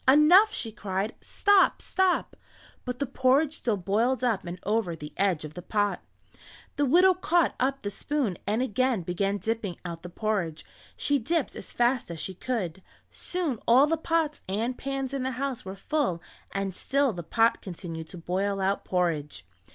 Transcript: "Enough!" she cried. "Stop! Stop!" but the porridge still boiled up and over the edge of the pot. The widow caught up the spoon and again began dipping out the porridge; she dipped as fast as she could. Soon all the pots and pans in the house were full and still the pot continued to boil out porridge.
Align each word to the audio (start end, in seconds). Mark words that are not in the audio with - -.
"Enough!" 0.07 0.51
she 0.51 0.71
cried. 0.71 1.13
"Stop! 1.21 1.79
Stop!" 1.79 2.35
but 2.85 2.97
the 2.97 3.05
porridge 3.05 3.53
still 3.57 3.77
boiled 3.77 4.23
up 4.23 4.43
and 4.45 4.59
over 4.63 4.95
the 4.95 5.13
edge 5.15 5.45
of 5.45 5.53
the 5.53 5.61
pot. 5.61 6.01
The 6.75 6.87
widow 6.87 7.13
caught 7.13 7.53
up 7.59 7.83
the 7.83 7.91
spoon 7.91 8.39
and 8.47 8.63
again 8.63 9.03
began 9.03 9.37
dipping 9.37 9.77
out 9.85 10.01
the 10.01 10.09
porridge; 10.09 10.65
she 10.97 11.19
dipped 11.19 11.55
as 11.55 11.71
fast 11.71 12.09
as 12.09 12.19
she 12.19 12.33
could. 12.33 12.81
Soon 13.11 13.59
all 13.67 13.85
the 13.85 13.95
pots 13.95 14.41
and 14.49 14.75
pans 14.75 15.13
in 15.13 15.21
the 15.21 15.33
house 15.33 15.63
were 15.65 15.75
full 15.75 16.19
and 16.51 16.73
still 16.75 17.13
the 17.13 17.21
pot 17.21 17.61
continued 17.61 18.09
to 18.09 18.17
boil 18.17 18.59
out 18.59 18.83
porridge. 18.83 19.45